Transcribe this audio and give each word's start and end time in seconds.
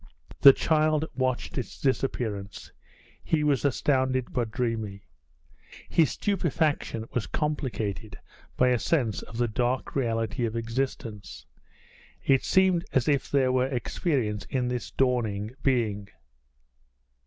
The 0.39 0.51
child 0.51 1.05
watched 1.13 1.59
its 1.59 1.79
disappearance 1.79 2.71
he 3.23 3.43
was 3.43 3.63
astounded 3.63 4.33
but 4.33 4.49
dreamy. 4.49 5.03
His 5.89 6.09
stupefaction 6.09 7.05
was 7.13 7.27
complicated 7.27 8.17
by 8.57 8.69
a 8.69 8.79
sense 8.79 9.21
of 9.21 9.37
the 9.37 9.47
dark 9.47 9.95
reality 9.95 10.43
of 10.47 10.55
existence. 10.55 11.45
It 12.25 12.43
seemed 12.43 12.83
as 12.93 13.07
if 13.07 13.29
there 13.29 13.51
were 13.51 13.67
experience 13.67 14.45
in 14.45 14.69
this 14.69 14.89
dawning 14.89 15.51
being. 15.61 16.09